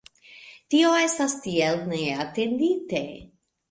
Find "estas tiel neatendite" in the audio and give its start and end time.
1.03-3.09